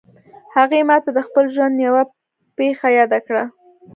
هغې 0.55 0.79
ما 0.89 0.97
ته 1.03 1.09
د 1.13 1.19
خپل 1.27 1.45
ژوند 1.55 1.75
یوه 1.87 2.03
پېښه 2.57 2.87
یاده 2.97 3.19
کړه 3.27 3.43